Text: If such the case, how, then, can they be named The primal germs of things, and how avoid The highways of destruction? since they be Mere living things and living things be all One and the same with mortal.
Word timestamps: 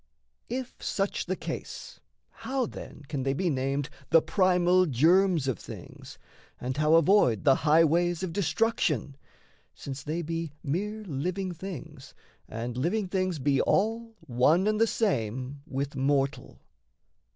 If 0.49 0.81
such 0.81 1.27
the 1.27 1.35
case, 1.35 1.99
how, 2.31 2.65
then, 2.65 3.03
can 3.07 3.21
they 3.21 3.33
be 3.33 3.51
named 3.51 3.87
The 4.09 4.19
primal 4.23 4.87
germs 4.87 5.47
of 5.47 5.59
things, 5.59 6.17
and 6.59 6.75
how 6.75 6.95
avoid 6.95 7.43
The 7.43 7.53
highways 7.53 8.23
of 8.23 8.33
destruction? 8.33 9.15
since 9.75 10.01
they 10.01 10.23
be 10.23 10.53
Mere 10.63 11.03
living 11.03 11.51
things 11.53 12.15
and 12.49 12.75
living 12.77 13.09
things 13.09 13.37
be 13.37 13.61
all 13.61 14.15
One 14.21 14.65
and 14.65 14.81
the 14.81 14.87
same 14.87 15.61
with 15.67 15.95
mortal. 15.95 16.57